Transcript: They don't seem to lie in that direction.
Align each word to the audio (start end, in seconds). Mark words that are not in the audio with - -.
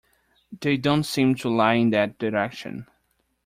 They 0.61 0.77
don't 0.77 1.03
seem 1.03 1.35
to 1.35 1.49
lie 1.49 1.75
in 1.75 1.91
that 1.91 2.17
direction. 2.17 2.87